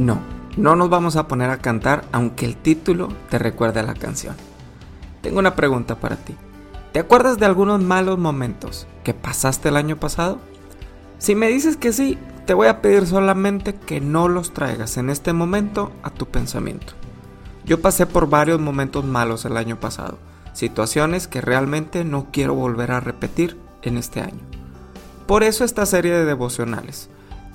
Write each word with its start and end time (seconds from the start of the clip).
No, 0.00 0.18
no 0.56 0.76
nos 0.76 0.88
vamos 0.88 1.16
a 1.16 1.28
poner 1.28 1.50
a 1.50 1.58
cantar 1.58 2.06
aunque 2.10 2.46
el 2.46 2.56
título 2.56 3.08
te 3.28 3.38
recuerde 3.38 3.80
a 3.80 3.82
la 3.82 3.92
canción. 3.92 4.34
Tengo 5.20 5.40
una 5.40 5.54
pregunta 5.54 6.00
para 6.00 6.16
ti. 6.16 6.34
¿Te 6.92 7.00
acuerdas 7.00 7.36
de 7.36 7.44
algunos 7.44 7.82
malos 7.82 8.18
momentos 8.18 8.86
que 9.04 9.12
pasaste 9.12 9.68
el 9.68 9.76
año 9.76 9.96
pasado? 9.96 10.38
Si 11.18 11.34
me 11.34 11.48
dices 11.48 11.76
que 11.76 11.92
sí, 11.92 12.18
te 12.46 12.54
voy 12.54 12.68
a 12.68 12.80
pedir 12.80 13.06
solamente 13.06 13.74
que 13.74 14.00
no 14.00 14.26
los 14.28 14.54
traigas 14.54 14.96
en 14.96 15.10
este 15.10 15.34
momento 15.34 15.92
a 16.02 16.08
tu 16.08 16.24
pensamiento. 16.24 16.94
Yo 17.66 17.82
pasé 17.82 18.06
por 18.06 18.26
varios 18.26 18.58
momentos 18.58 19.04
malos 19.04 19.44
el 19.44 19.58
año 19.58 19.78
pasado, 19.78 20.16
situaciones 20.54 21.28
que 21.28 21.42
realmente 21.42 22.06
no 22.06 22.28
quiero 22.32 22.54
volver 22.54 22.92
a 22.92 23.00
repetir 23.00 23.58
en 23.82 23.98
este 23.98 24.20
año. 24.20 24.40
Por 25.26 25.42
eso 25.42 25.62
esta 25.62 25.84
serie 25.84 26.12
de 26.12 26.24
devocionales. 26.24 27.10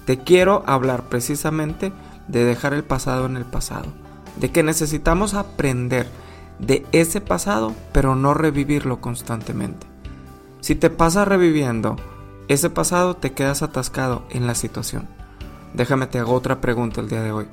Te 0.05 0.19
quiero 0.19 0.63
hablar 0.67 1.09
precisamente 1.09 1.91
de 2.27 2.43
dejar 2.43 2.73
el 2.73 2.83
pasado 2.83 3.25
en 3.25 3.37
el 3.37 3.45
pasado, 3.45 3.87
de 4.37 4.51
que 4.51 4.63
necesitamos 4.63 5.33
aprender 5.33 6.07
de 6.59 6.85
ese 6.91 7.21
pasado, 7.21 7.73
pero 7.91 8.15
no 8.15 8.33
revivirlo 8.33 9.01
constantemente. 9.01 9.87
Si 10.61 10.75
te 10.75 10.89
pasa 10.89 11.25
reviviendo 11.25 11.97
ese 12.47 12.69
pasado, 12.69 13.15
te 13.15 13.33
quedas 13.33 13.61
atascado 13.61 14.23
en 14.29 14.47
la 14.47 14.55
situación. 14.55 15.07
Déjame 15.73 16.07
te 16.07 16.19
hago 16.19 16.33
otra 16.33 16.61
pregunta 16.61 17.01
el 17.01 17.09
día 17.09 17.21
de 17.21 17.31
hoy. 17.31 17.47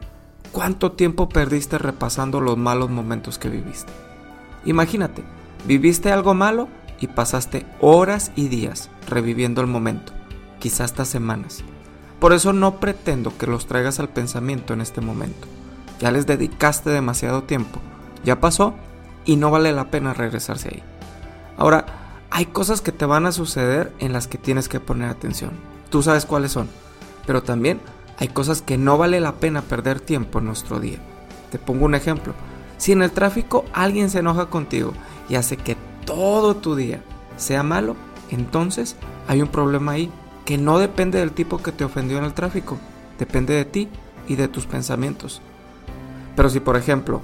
¿Cuánto 0.53 0.93
tiempo 0.93 1.29
perdiste 1.29 1.79
repasando 1.79 2.41
los 2.41 2.59
malos 2.59 2.91
momentos 2.91 3.39
que 3.39 3.49
viviste? 3.49 3.93
Imagínate, 4.65 5.25
viviste 5.67 6.13
algo 6.13 6.35
malo 6.35 6.69
y 7.01 7.09
pasaste 7.09 7.67
horas 7.81 8.33
y 8.37 8.49
días 8.49 8.91
reviviendo 9.09 9.61
el 9.61 9.67
momento, 9.67 10.13
quizás 10.61 10.93
hasta 10.93 11.05
semanas. 11.05 11.65
Por 12.23 12.33
eso 12.33 12.53
no 12.53 12.79
pretendo 12.79 13.37
que 13.37 13.49
los 13.49 13.67
traigas 13.67 13.99
al 13.99 14.09
pensamiento 14.09 14.73
en 14.73 14.81
este 14.81 15.01
momento. 15.01 15.49
Ya 15.99 16.13
les 16.13 16.25
dedicaste 16.25 16.89
demasiado 16.89 17.43
tiempo, 17.43 17.81
ya 18.23 18.39
pasó 18.39 18.75
y 19.25 19.35
no 19.35 19.51
vale 19.51 19.73
la 19.73 19.91
pena 19.91 20.15
regresarse 20.15 20.69
ahí. 20.69 20.83
Ahora, 21.57 21.85
hay 22.31 22.47
cosas 22.47 22.81
que 22.81 22.93
te 22.93 23.07
van 23.07 23.27
a 23.27 23.33
suceder 23.33 23.93
en 23.99 24.13
las 24.13 24.29
que 24.29 24.39
tienes 24.39 24.69
que 24.69 24.79
poner 24.79 25.11
atención. 25.11 25.51
Tú 25.91 26.01
sabes 26.05 26.25
cuáles 26.25 26.53
son. 26.53 26.69
Pero 27.27 27.43
también 27.43 27.81
hay 28.19 28.29
cosas 28.29 28.63
que 28.63 28.79
no 28.79 28.97
vale 28.97 29.19
la 29.19 29.33
pena 29.41 29.63
perder 29.63 29.99
tiempo 29.99 30.39
en 30.39 30.45
nuestro 30.45 30.79
día. 30.79 31.01
Te 31.51 31.59
pongo 31.59 31.87
un 31.87 31.97
ejemplo. 31.97 32.35
Si 32.79 32.93
en 32.93 33.03
el 33.03 33.11
tráfico 33.11 33.65
alguien 33.73 34.11
se 34.11 34.21
enoja 34.21 34.47
contigo 34.47 34.93
y 35.29 35.35
hace 35.35 35.57
que 35.57 35.77
todo 36.07 36.55
tu 36.55 36.77
día 36.77 37.03
sea 37.37 37.65
malo, 37.65 37.97
entonces 38.31 38.95
hay 39.27 39.43
un 39.43 39.49
problema 39.49 39.91
ahí 39.91 40.13
que 40.45 40.59
no 40.59 40.79
depende 40.79 41.19
del 41.19 41.33
tipo 41.33 41.59
que 41.59 41.73
te 41.73 41.85
ofendió 41.85 42.19
en 42.19 42.25
el 42.25 42.35
tráfico, 42.35 42.79
depende 43.19 43.55
de 43.55 43.65
ti 43.65 43.89
y 44.29 44.37
de 44.37 44.49
tus 44.49 44.67
pensamientos. 44.67 45.41
Pero 46.37 46.49
si 46.51 46.61
por 46.61 46.77
ejemplo 46.77 47.23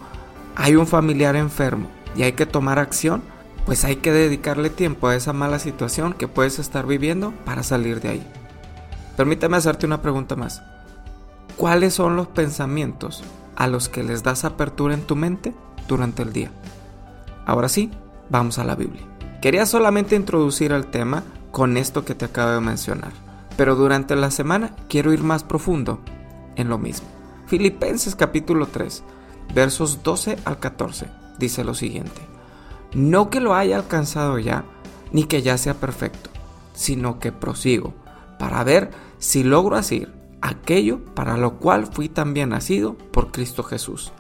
hay 0.57 0.77
un 0.77 0.87
familiar 0.87 1.37
enfermo 1.37 1.89
y 2.17 2.23
hay 2.23 2.33
que 2.33 2.47
tomar 2.47 2.79
acción, 2.79 3.23
pues 3.65 3.85
hay 3.85 3.97
que 3.97 4.13
dedicarle 4.13 4.71
tiempo 4.71 5.09
a 5.09 5.17
esa 5.17 5.33
mala 5.33 5.59
situación 5.59 6.15
que 6.15 6.29
puedes 6.29 6.59
estar 6.59 6.87
viviendo 6.87 7.33
para 7.45 7.63
salir 7.63 8.01
de 8.01 8.09
ahí. 8.09 8.27
Permítame 9.17 9.57
hacerte 9.57 9.87
una 9.87 10.01
pregunta 10.01 10.37
más. 10.37 10.63
¿Cuáles 11.57 11.95
son 11.95 12.17
los 12.17 12.29
pensamientos 12.29 13.23
a 13.57 13.67
los 13.67 13.89
que 13.89 14.03
les 14.03 14.23
das 14.23 14.45
apertura 14.45 14.95
en 14.95 15.03
tu 15.03 15.17
mente 15.17 15.55
durante 15.89 16.23
el 16.23 16.33
día? 16.33 16.51
Ahora 17.45 17.69
sí, 17.69 17.91
vamos 18.31 18.59
a 18.59 18.65
la 18.65 18.75
Biblia. 18.75 19.03
Quería 19.43 19.67
solamente 19.67 20.17
introducir 20.17 20.73
el 20.73 20.87
tema 20.87 21.25
con 21.51 21.77
esto 21.77 22.05
que 22.05 22.15
te 22.15 22.27
acabo 22.27 22.53
de 22.53 22.61
mencionar, 22.61 23.13
pero 23.57 23.75
durante 23.75 24.17
la 24.17 24.31
semana 24.31 24.75
quiero 24.89 25.13
ir 25.13 25.23
más 25.23 25.45
profundo 25.45 26.01
en 26.57 26.69
lo 26.69 26.79
mismo. 26.79 27.09
Filipenses 27.47 28.15
capítulo 28.15 28.67
3 28.67 29.03
versos 29.55 30.03
12 30.03 30.39
al 30.45 30.59
14, 30.59 31.07
dice 31.39 31.65
lo 31.65 31.75
siguiente. 31.75 32.21
No 32.95 33.31
que 33.31 33.41
lo 33.41 33.55
haya 33.55 33.77
alcanzado 33.77 34.39
ya, 34.39 34.65
ni 35.13 35.25
que 35.25 35.43
ya 35.43 35.59
sea 35.59 35.75
perfecto, 35.75 36.31
sino 36.75 37.19
que 37.19 37.33
prosigo, 37.33 37.95
para 38.39 38.63
ver 38.65 38.91
si 39.19 39.43
logro 39.43 39.77
hacer 39.77 40.15
aquello 40.41 41.05
para 41.15 41.37
lo 41.37 41.59
cual 41.59 41.87
fui 41.87 42.09
también 42.09 42.51
nacido 42.51 42.97
por 42.97 43.33
Cristo 43.33 43.63
Jesús. 43.63 44.13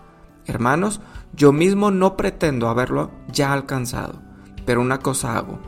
Hermanos, 0.46 1.00
yo 1.34 1.52
mismo 1.52 1.90
no 1.90 2.16
pretendo 2.16 2.68
haberlo 2.68 3.10
ya 3.30 3.52
alcanzado, 3.52 4.20
pero 4.64 4.80
una 4.80 4.98
cosa 4.98 5.36
hago, 5.36 5.60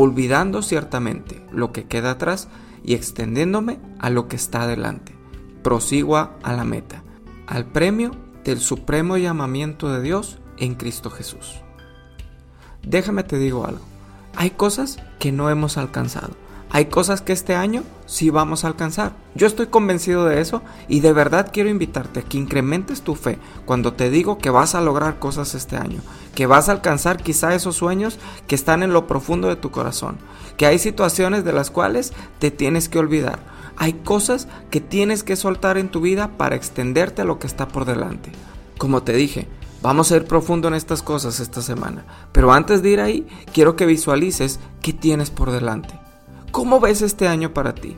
olvidando 0.00 0.62
ciertamente 0.62 1.44
lo 1.50 1.72
que 1.72 1.88
queda 1.88 2.12
atrás 2.12 2.46
y 2.84 2.94
extendiéndome 2.94 3.80
a 3.98 4.10
lo 4.10 4.28
que 4.28 4.36
está 4.36 4.62
adelante. 4.62 5.12
Prosigo 5.64 6.16
a 6.16 6.52
la 6.52 6.62
meta, 6.62 7.02
al 7.48 7.66
premio 7.66 8.12
del 8.44 8.60
supremo 8.60 9.16
llamamiento 9.16 9.92
de 9.92 10.00
Dios 10.00 10.38
en 10.56 10.76
Cristo 10.76 11.10
Jesús. 11.10 11.62
Déjame 12.84 13.24
te 13.24 13.38
digo 13.38 13.66
algo, 13.66 13.84
hay 14.36 14.50
cosas 14.50 14.98
que 15.18 15.32
no 15.32 15.50
hemos 15.50 15.76
alcanzado, 15.76 16.30
hay 16.70 16.86
cosas 16.86 17.22
que 17.22 17.32
este 17.32 17.54
año 17.54 17.82
sí 18.06 18.30
vamos 18.30 18.64
a 18.64 18.68
alcanzar. 18.68 19.12
Yo 19.34 19.46
estoy 19.46 19.66
convencido 19.66 20.26
de 20.26 20.40
eso 20.40 20.62
y 20.86 21.00
de 21.00 21.12
verdad 21.12 21.50
quiero 21.52 21.70
invitarte 21.70 22.20
a 22.20 22.22
que 22.22 22.36
incrementes 22.36 23.02
tu 23.02 23.14
fe 23.14 23.38
cuando 23.64 23.94
te 23.94 24.10
digo 24.10 24.38
que 24.38 24.50
vas 24.50 24.74
a 24.74 24.82
lograr 24.82 25.18
cosas 25.18 25.54
este 25.54 25.76
año, 25.76 26.00
que 26.34 26.46
vas 26.46 26.68
a 26.68 26.72
alcanzar 26.72 27.22
quizá 27.22 27.54
esos 27.54 27.76
sueños 27.76 28.18
que 28.46 28.54
están 28.54 28.82
en 28.82 28.92
lo 28.92 29.06
profundo 29.06 29.48
de 29.48 29.56
tu 29.56 29.70
corazón, 29.70 30.18
que 30.56 30.66
hay 30.66 30.78
situaciones 30.78 31.44
de 31.44 31.52
las 31.52 31.70
cuales 31.70 32.12
te 32.38 32.50
tienes 32.50 32.88
que 32.88 32.98
olvidar, 32.98 33.38
hay 33.76 33.94
cosas 33.94 34.48
que 34.70 34.80
tienes 34.80 35.22
que 35.22 35.36
soltar 35.36 35.78
en 35.78 35.88
tu 35.88 36.00
vida 36.00 36.36
para 36.36 36.56
extenderte 36.56 37.22
a 37.22 37.24
lo 37.24 37.38
que 37.38 37.46
está 37.46 37.68
por 37.68 37.86
delante. 37.86 38.30
Como 38.76 39.02
te 39.02 39.14
dije, 39.14 39.48
vamos 39.82 40.12
a 40.12 40.16
ir 40.16 40.24
profundo 40.24 40.68
en 40.68 40.74
estas 40.74 41.02
cosas 41.02 41.40
esta 41.40 41.62
semana, 41.62 42.04
pero 42.32 42.52
antes 42.52 42.82
de 42.82 42.90
ir 42.90 43.00
ahí, 43.00 43.26
quiero 43.54 43.74
que 43.74 43.86
visualices 43.86 44.60
qué 44.82 44.92
tienes 44.92 45.30
por 45.30 45.50
delante. 45.50 46.07
¿Cómo 46.58 46.80
ves 46.80 47.02
este 47.02 47.28
año 47.28 47.54
para 47.54 47.72
ti? 47.72 47.96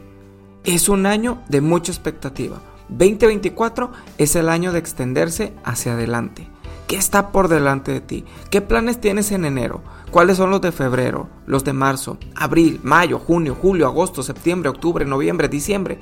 Es 0.65 0.91
un 0.91 1.06
año 1.06 1.38
de 1.48 1.62
mucha 1.62 1.91
expectativa. 1.93 2.60
2024 2.91 3.91
es 4.19 4.37
el 4.37 4.50
año 4.50 4.71
de 4.71 4.78
extenderse 4.78 5.54
hacia 5.65 5.94
adelante. 5.94 6.47
¿Qué 6.87 6.97
está 6.97 7.32
por 7.32 7.48
delante 7.48 7.91
de 7.91 8.03
ti? 8.03 8.26
¿Qué 8.50 8.60
planes 8.60 9.00
tienes 9.00 9.32
en 9.32 9.47
enero? 9.47 9.81
¿Cuáles 10.10 10.37
son 10.37 10.50
los 10.50 10.60
de 10.60 10.72
febrero, 10.72 11.31
los 11.47 11.65
de 11.65 11.72
marzo, 11.72 12.19
abril, 12.34 12.81
mayo, 12.82 13.19
junio, 13.19 13.56
julio, 13.59 13.87
agosto, 13.87 14.22
septiembre, 14.22 14.69
octubre, 14.69 15.06
noviembre, 15.06 15.48
diciembre? 15.48 15.98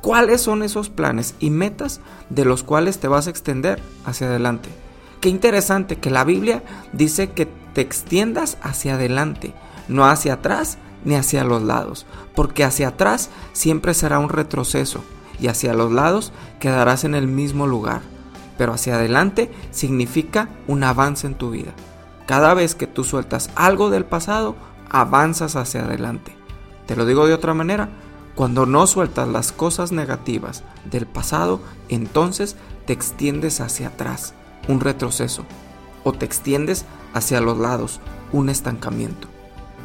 ¿Cuáles 0.00 0.40
son 0.40 0.64
esos 0.64 0.90
planes 0.90 1.36
y 1.38 1.50
metas 1.50 2.00
de 2.30 2.44
los 2.44 2.64
cuales 2.64 2.98
te 2.98 3.06
vas 3.06 3.28
a 3.28 3.30
extender 3.30 3.80
hacia 4.04 4.26
adelante? 4.26 4.70
Qué 5.20 5.28
interesante 5.28 5.98
que 5.98 6.10
la 6.10 6.24
Biblia 6.24 6.64
dice 6.92 7.30
que 7.30 7.46
te 7.46 7.80
extiendas 7.80 8.58
hacia 8.60 8.94
adelante, 8.94 9.54
no 9.86 10.04
hacia 10.04 10.32
atrás 10.32 10.78
ni 11.04 11.14
hacia 11.14 11.44
los 11.44 11.62
lados, 11.62 12.06
porque 12.34 12.64
hacia 12.64 12.88
atrás 12.88 13.30
siempre 13.52 13.94
será 13.94 14.18
un 14.18 14.28
retroceso 14.28 15.02
y 15.40 15.48
hacia 15.48 15.74
los 15.74 15.92
lados 15.92 16.32
quedarás 16.60 17.04
en 17.04 17.14
el 17.14 17.26
mismo 17.26 17.66
lugar, 17.66 18.02
pero 18.58 18.72
hacia 18.72 18.94
adelante 18.94 19.50
significa 19.70 20.48
un 20.68 20.84
avance 20.84 21.26
en 21.26 21.34
tu 21.34 21.50
vida. 21.50 21.72
Cada 22.26 22.54
vez 22.54 22.74
que 22.74 22.86
tú 22.86 23.04
sueltas 23.04 23.50
algo 23.56 23.90
del 23.90 24.04
pasado, 24.04 24.54
avanzas 24.88 25.56
hacia 25.56 25.84
adelante. 25.84 26.36
Te 26.86 26.96
lo 26.96 27.04
digo 27.06 27.26
de 27.26 27.34
otra 27.34 27.54
manera, 27.54 27.88
cuando 28.34 28.64
no 28.66 28.86
sueltas 28.86 29.28
las 29.28 29.52
cosas 29.52 29.92
negativas 29.92 30.62
del 30.90 31.06
pasado, 31.06 31.60
entonces 31.88 32.56
te 32.86 32.92
extiendes 32.92 33.60
hacia 33.60 33.88
atrás, 33.88 34.34
un 34.68 34.80
retroceso, 34.80 35.44
o 36.04 36.12
te 36.12 36.24
extiendes 36.24 36.84
hacia 37.14 37.40
los 37.40 37.58
lados, 37.58 38.00
un 38.32 38.48
estancamiento. 38.48 39.31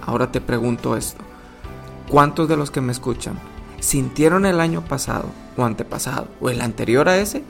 Ahora 0.07 0.31
te 0.31 0.39
pregunto 0.39 0.95
esto, 0.95 1.21
¿cuántos 2.09 2.47
de 2.47 2.55
los 2.55 2.71
que 2.71 2.79
me 2.79 2.93
escuchan 2.93 3.37
sintieron 3.81 4.45
el 4.45 4.61
año 4.61 4.81
pasado 4.81 5.25
o 5.57 5.65
antepasado 5.65 6.29
o 6.39 6.49
el 6.49 6.61
anterior 6.61 7.09
a 7.09 7.17
ese 7.17 7.43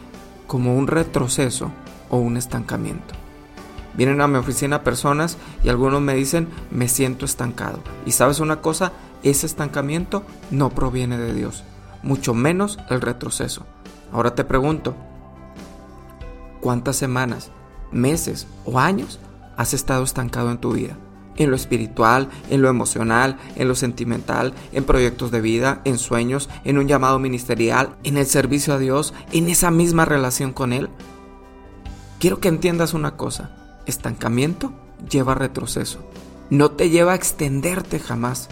como 0.47 0.75
un 0.75 0.87
retroceso 0.87 1.71
o 2.09 2.17
un 2.17 2.35
estancamiento? 2.35 3.13
Vienen 3.93 4.21
a 4.21 4.27
mi 4.27 4.37
oficina 4.37 4.83
personas 4.83 5.37
y 5.63 5.69
algunos 5.69 6.01
me 6.01 6.15
dicen, 6.15 6.49
me 6.71 6.87
siento 6.87 7.25
estancado. 7.25 7.79
Y 8.07 8.11
sabes 8.13 8.39
una 8.39 8.59
cosa, 8.59 8.91
ese 9.21 9.45
estancamiento 9.45 10.23
no 10.49 10.71
proviene 10.71 11.19
de 11.19 11.35
Dios, 11.35 11.63
mucho 12.01 12.33
menos 12.33 12.79
el 12.89 13.01
retroceso. 13.01 13.67
Ahora 14.11 14.33
te 14.33 14.43
pregunto, 14.43 14.95
¿cuántas 16.59 16.95
semanas, 16.95 17.51
meses 17.91 18.47
o 18.65 18.79
años 18.79 19.19
has 19.57 19.75
estado 19.75 20.03
estancado 20.03 20.49
en 20.49 20.57
tu 20.57 20.73
vida? 20.73 20.97
En 21.37 21.49
lo 21.49 21.55
espiritual, 21.55 22.29
en 22.49 22.61
lo 22.61 22.69
emocional, 22.69 23.37
en 23.55 23.67
lo 23.67 23.75
sentimental, 23.75 24.53
en 24.71 24.83
proyectos 24.83 25.31
de 25.31 25.41
vida, 25.41 25.81
en 25.85 25.97
sueños, 25.97 26.49
en 26.63 26.77
un 26.77 26.87
llamado 26.87 27.19
ministerial, 27.19 27.95
en 28.03 28.17
el 28.17 28.25
servicio 28.25 28.73
a 28.73 28.79
Dios, 28.79 29.13
en 29.31 29.49
esa 29.49 29.71
misma 29.71 30.05
relación 30.05 30.51
con 30.51 30.73
Él. 30.73 30.89
Quiero 32.19 32.39
que 32.39 32.47
entiendas 32.47 32.93
una 32.93 33.15
cosa 33.15 33.51
Estancamiento 33.87 34.73
lleva 35.09 35.33
retroceso. 35.33 35.99
No 36.49 36.71
te 36.71 36.89
lleva 36.89 37.13
a 37.13 37.15
extenderte 37.15 37.99
jamás. 37.99 38.49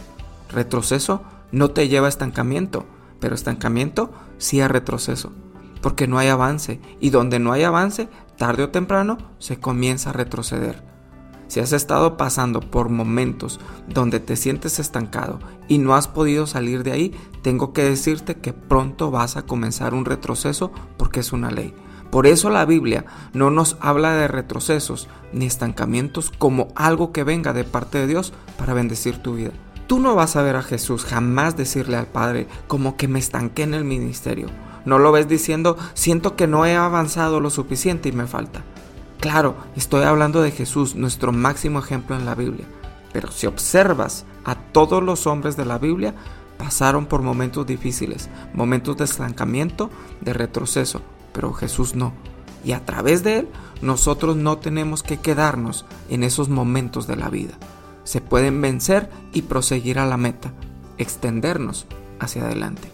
Retroceso 0.50 1.24
no 1.52 1.72
te 1.72 1.90
lleva 1.90 2.06
a 2.06 2.10
estancamiento, 2.10 2.86
pero 3.20 3.36
estancamiento 3.36 4.12
sí 4.38 4.62
a 4.62 4.70
retroceso. 4.70 5.34
porque 5.82 6.08
no 6.08 6.18
hay 6.18 6.30
avance 6.30 6.80
y 7.00 7.12
donde 7.12 7.38
no 7.38 7.52
hay 7.52 7.62
avance, 7.62 8.10
tarde 8.38 8.64
o 8.64 8.70
temprano 8.70 9.20
se 9.38 9.60
comienza 9.60 10.10
a 10.10 10.14
retroceder. 10.14 10.82
Si 11.48 11.60
has 11.60 11.74
estado 11.74 12.18
pasando 12.18 12.60
por 12.60 12.90
momentos 12.90 13.60
donde 13.88 14.20
te 14.20 14.36
sientes 14.36 14.80
estancado 14.80 15.40
y 15.68 15.78
no 15.78 15.96
has 15.96 16.08
podido 16.08 16.48
salir 16.48 16.84
de 16.84 16.92
ahí, 16.92 17.16
tengo 17.42 17.74
que 17.74 17.84
decirte 17.84 18.36
que 18.36 18.54
pronto 18.54 19.12
vas 19.12 19.38
a 19.38 19.44
comenzar 19.44 19.94
un 19.94 20.06
retroceso 20.06 20.72
porque 20.98 21.20
es 21.20 21.34
una 21.34 21.52
ley. 21.52 21.74
Por 22.12 22.28
eso 22.28 22.50
la 22.50 22.66
Biblia 22.66 23.06
no 23.34 23.52
nos 23.52 23.78
habla 23.82 24.14
de 24.14 24.28
retrocesos 24.28 25.08
ni 25.34 25.46
estancamientos 25.46 26.32
como 26.32 26.70
algo 26.76 27.12
que 27.12 27.24
venga 27.24 27.54
de 27.54 27.64
parte 27.64 27.98
de 27.98 28.08
Dios 28.08 28.34
para 28.58 28.74
bendecir 28.74 29.18
tu 29.22 29.36
vida. 29.36 29.52
Tú 29.88 30.00
no 30.00 30.16
vas 30.16 30.36
a 30.36 30.42
ver 30.42 30.56
a 30.56 30.64
Jesús 30.64 31.04
jamás 31.04 31.58
decirle 31.58 31.98
al 31.98 32.08
Padre 32.08 32.48
como 32.68 32.98
que 32.98 33.08
me 33.08 33.20
estanqué 33.20 33.64
en 33.64 33.74
el 33.74 33.84
ministerio. 33.84 34.48
No 34.86 34.98
lo 34.98 35.12
ves 35.12 35.28
diciendo 35.28 35.78
siento 35.94 36.36
que 36.36 36.48
no 36.48 36.66
he 36.66 36.76
avanzado 36.76 37.40
lo 37.40 37.50
suficiente 37.50 38.10
y 38.10 38.12
me 38.12 38.28
falta. 38.28 38.64
Claro, 39.26 39.56
estoy 39.76 40.04
hablando 40.04 40.44
de 40.44 40.52
Jesús, 40.52 40.94
nuestro 40.94 41.32
máximo 41.32 41.80
ejemplo 41.80 42.16
en 42.16 42.28
la 42.28 42.36
Biblia. 42.36 42.68
Pero 43.12 43.32
si 43.32 43.48
observas 43.48 44.24
a 44.44 44.54
todos 44.54 45.02
los 45.02 45.26
hombres 45.26 45.58
de 45.58 45.66
la 45.66 45.80
Biblia, 45.80 46.14
pasaron 46.60 47.08
por 47.08 47.24
momentos 47.24 47.66
difíciles, 47.66 48.30
momentos 48.54 48.98
de 48.98 49.06
estancamiento, 49.06 49.90
de 50.22 50.34
retroceso, 50.34 51.02
pero 51.34 51.54
Jesús 51.54 51.96
no. 51.96 52.14
Y 52.64 52.74
a 52.74 52.86
través 52.86 53.24
de 53.24 53.40
Él, 53.40 53.50
nosotros 53.82 54.36
no 54.36 54.60
tenemos 54.60 55.02
que 55.02 55.18
quedarnos 55.18 55.88
en 56.08 56.22
esos 56.22 56.48
momentos 56.48 57.08
de 57.08 57.16
la 57.16 57.32
vida. 57.32 57.56
Se 58.04 58.22
pueden 58.22 58.62
vencer 58.62 59.10
y 59.34 59.42
proseguir 59.42 59.98
a 59.98 60.06
la 60.06 60.18
meta, 60.18 60.54
extendernos 61.00 61.88
hacia 62.20 62.44
adelante. 62.44 62.92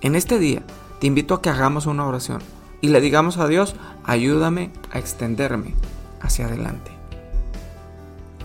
En 0.00 0.16
este 0.16 0.40
día, 0.40 0.64
te 1.00 1.06
invito 1.06 1.34
a 1.34 1.40
que 1.40 1.50
hagamos 1.50 1.86
una 1.86 2.04
oración 2.04 2.40
y 2.80 2.88
le 2.88 3.00
digamos 3.00 3.38
a 3.38 3.48
Dios, 3.48 3.76
ayúdame 4.04 4.70
a 4.90 4.98
extenderme 4.98 5.74
hacia 6.20 6.46
adelante. 6.46 6.90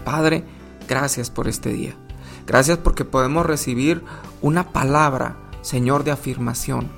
Padre, 0.03 0.43
gracias 0.87 1.29
por 1.29 1.47
este 1.47 1.71
día. 1.73 1.95
Gracias 2.47 2.77
porque 2.77 3.05
podemos 3.05 3.45
recibir 3.45 4.03
una 4.41 4.71
palabra, 4.71 5.37
Señor, 5.61 6.03
de 6.03 6.11
afirmación 6.11 6.89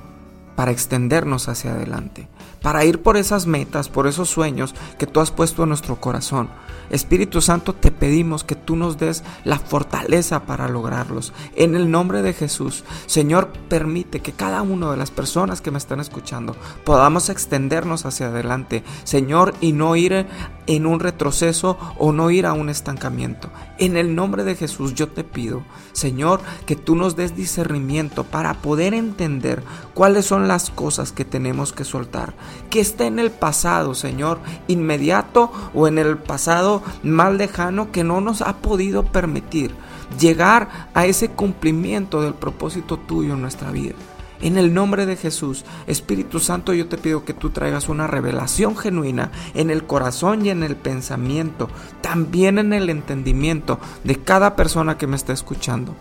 para 0.55 0.71
extendernos 0.71 1.49
hacia 1.49 1.73
adelante, 1.73 2.27
para 2.61 2.85
ir 2.85 3.01
por 3.01 3.17
esas 3.17 3.47
metas, 3.47 3.89
por 3.89 4.07
esos 4.07 4.29
sueños 4.29 4.73
que 4.97 5.07
tú 5.07 5.19
has 5.19 5.31
puesto 5.31 5.63
en 5.63 5.69
nuestro 5.69 5.99
corazón. 5.99 6.49
Espíritu 6.89 7.41
Santo, 7.41 7.73
te 7.73 7.91
pedimos 7.91 8.43
que 8.43 8.55
tú 8.55 8.75
nos 8.75 8.97
des 8.97 9.23
la 9.43 9.59
fortaleza 9.59 10.45
para 10.45 10.67
lograrlos. 10.67 11.33
En 11.55 11.75
el 11.75 11.89
nombre 11.89 12.21
de 12.21 12.33
Jesús, 12.33 12.83
Señor, 13.05 13.51
permite 13.69 14.19
que 14.19 14.31
cada 14.31 14.61
una 14.61 14.91
de 14.91 14.97
las 14.97 15.11
personas 15.11 15.61
que 15.61 15.71
me 15.71 15.77
están 15.77 15.99
escuchando 15.99 16.55
podamos 16.83 17.29
extendernos 17.29 18.05
hacia 18.05 18.27
adelante, 18.27 18.83
Señor, 19.03 19.53
y 19.61 19.73
no 19.73 19.95
ir 19.95 20.27
en 20.67 20.85
un 20.85 20.99
retroceso 20.99 21.77
o 21.97 22.11
no 22.11 22.31
ir 22.31 22.45
a 22.45 22.53
un 22.53 22.69
estancamiento. 22.69 23.49
En 23.77 23.97
el 23.97 24.15
nombre 24.15 24.43
de 24.43 24.55
Jesús 24.55 24.93
yo 24.93 25.09
te 25.09 25.23
pido, 25.23 25.63
Señor, 25.91 26.41
que 26.65 26.75
tú 26.75 26.95
nos 26.95 27.15
des 27.15 27.35
discernimiento 27.35 28.23
para 28.23 28.53
poder 28.55 28.93
entender 28.93 29.63
cuáles 29.93 30.25
son 30.25 30.47
las 30.47 30.69
cosas 30.69 31.11
que 31.11 31.25
tenemos 31.25 31.73
que 31.73 31.83
soltar, 31.83 32.33
que 32.69 32.79
está 32.79 33.05
en 33.05 33.19
el 33.19 33.31
pasado, 33.31 33.95
Señor, 33.95 34.39
inmediato 34.67 35.51
o 35.73 35.87
en 35.87 35.97
el 35.97 36.17
pasado 36.17 36.62
mal 37.03 37.37
lejano 37.37 37.91
que 37.91 38.03
no 38.03 38.21
nos 38.21 38.41
ha 38.41 38.57
podido 38.57 39.03
permitir 39.03 39.75
llegar 40.19 40.89
a 40.93 41.05
ese 41.05 41.29
cumplimiento 41.29 42.21
del 42.21 42.33
propósito 42.33 42.97
tuyo 42.97 43.33
en 43.33 43.41
nuestra 43.41 43.71
vida. 43.71 43.95
En 44.41 44.57
el 44.57 44.73
nombre 44.73 45.05
de 45.05 45.15
Jesús, 45.15 45.63
Espíritu 45.87 46.39
Santo, 46.39 46.73
yo 46.73 46.89
te 46.89 46.97
pido 46.97 47.23
que 47.23 47.33
tú 47.33 47.51
traigas 47.51 47.87
una 47.87 48.07
revelación 48.07 48.75
genuina 48.75 49.31
en 49.53 49.69
el 49.69 49.85
corazón 49.85 50.45
y 50.45 50.49
en 50.49 50.63
el 50.63 50.75
pensamiento, 50.75 51.69
también 52.01 52.59
en 52.59 52.73
el 52.73 52.89
entendimiento 52.89 53.79
de 54.03 54.17
cada 54.17 54.57
persona 54.57 54.97
que 54.97 55.07
me 55.07 55.15
está 55.15 55.31
escuchando. 55.31 55.95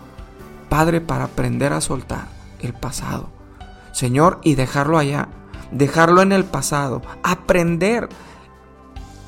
Padre, 0.68 1.00
para 1.00 1.24
aprender 1.24 1.72
a 1.72 1.80
soltar 1.80 2.26
el 2.60 2.72
pasado. 2.72 3.30
Señor, 3.92 4.40
y 4.42 4.56
dejarlo 4.56 4.98
allá, 4.98 5.28
dejarlo 5.70 6.20
en 6.20 6.32
el 6.32 6.44
pasado, 6.44 7.02
aprender 7.22 8.08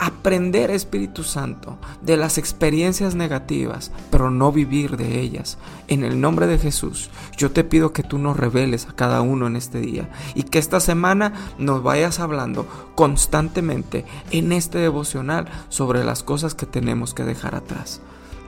aprender 0.05 0.71
Espíritu 0.71 1.25
Santo 1.25 1.79
de 2.03 2.19
las 2.19 2.37
experiencias 2.37 3.15
negativas, 3.15 3.91
pero 4.11 4.31
no 4.31 4.53
vivir 4.53 4.99
de 4.99 5.21
ellas. 5.21 5.57
En 5.89 6.05
el 6.05 6.21
nombre 6.21 6.47
de 6.47 6.59
Jesús, 6.59 7.09
yo 7.39 7.51
te 7.53 7.65
pido 7.65 7.93
que 7.93 8.03
tú 8.03 8.19
nos 8.19 8.37
reveles 8.37 8.87
a 8.87 8.93
cada 8.93 9.23
uno 9.23 9.47
en 9.47 9.57
este 9.57 9.81
día 9.81 10.11
y 10.35 10.43
que 10.43 10.59
esta 10.59 10.81
semana 10.81 11.33
nos 11.59 11.83
vayas 11.83 12.21
hablando 12.21 12.67
constantemente 12.95 14.05
en 14.31 14.53
este 14.53 14.79
devocional 14.79 15.47
sobre 15.71 16.05
las 16.05 16.23
cosas 16.23 16.55
que 16.55 16.67
tenemos 16.67 17.15
que 17.15 17.25
dejar 17.25 17.55
atrás. 17.55 18.03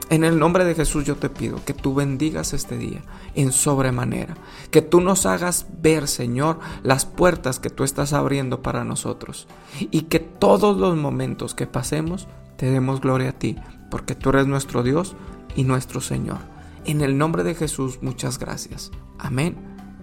En 0.09 0.23
el 0.23 0.39
nombre 0.39 0.63
de 0.63 0.73
Jesús 0.73 1.03
yo 1.03 1.17
te 1.17 1.29
pido 1.29 1.63
que 1.65 1.73
tú 1.73 1.93
bendigas 1.93 2.53
este 2.53 2.77
día 2.77 3.01
en 3.35 3.51
sobremanera, 3.51 4.35
que 4.71 4.81
tú 4.81 5.01
nos 5.01 5.25
hagas 5.25 5.67
ver, 5.81 6.07
Señor, 6.07 6.59
las 6.81 7.05
puertas 7.05 7.59
que 7.59 7.69
tú 7.69 7.83
estás 7.83 8.13
abriendo 8.13 8.61
para 8.61 8.85
nosotros 8.85 9.47
y 9.79 10.03
que 10.03 10.19
todos 10.19 10.77
los 10.77 10.95
momentos 10.95 11.55
que 11.55 11.67
pasemos 11.67 12.27
te 12.55 12.67
demos 12.67 13.01
gloria 13.01 13.29
a 13.29 13.33
ti, 13.33 13.57
porque 13.91 14.15
tú 14.15 14.29
eres 14.29 14.47
nuestro 14.47 14.81
Dios 14.81 15.15
y 15.57 15.65
nuestro 15.65 15.99
Señor. 15.99 16.39
En 16.85 17.01
el 17.01 17.17
nombre 17.17 17.43
de 17.43 17.53
Jesús, 17.53 17.99
muchas 18.01 18.39
gracias. 18.39 18.91
Amén 19.19 19.57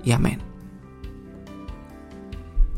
y 0.04 0.12
amén. 0.12 0.40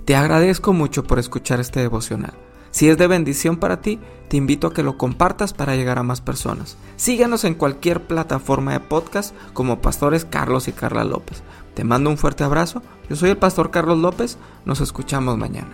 Te 0.04 0.14
agradezco 0.14 0.72
mucho 0.72 1.02
por 1.02 1.18
escuchar 1.18 1.58
este 1.58 1.80
devocional. 1.80 2.34
Si 2.76 2.90
es 2.90 2.98
de 2.98 3.06
bendición 3.06 3.56
para 3.56 3.80
ti, 3.80 3.98
te 4.28 4.36
invito 4.36 4.66
a 4.66 4.74
que 4.74 4.82
lo 4.82 4.98
compartas 4.98 5.54
para 5.54 5.76
llegar 5.76 5.98
a 5.98 6.02
más 6.02 6.20
personas. 6.20 6.76
Síguenos 6.96 7.44
en 7.44 7.54
cualquier 7.54 8.02
plataforma 8.02 8.74
de 8.74 8.80
podcast 8.80 9.34
como 9.54 9.80
Pastores 9.80 10.26
Carlos 10.26 10.68
y 10.68 10.72
Carla 10.72 11.02
López. 11.02 11.42
Te 11.72 11.84
mando 11.84 12.10
un 12.10 12.18
fuerte 12.18 12.44
abrazo. 12.44 12.82
Yo 13.08 13.16
soy 13.16 13.30
el 13.30 13.38
Pastor 13.38 13.70
Carlos 13.70 13.96
López. 13.96 14.36
Nos 14.66 14.82
escuchamos 14.82 15.38
mañana. 15.38 15.70